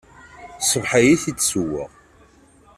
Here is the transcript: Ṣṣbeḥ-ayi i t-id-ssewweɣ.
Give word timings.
Ṣṣbeḥ-ayi 0.63 1.09
i 1.13 1.15
t-id-ssewweɣ. 1.23 1.91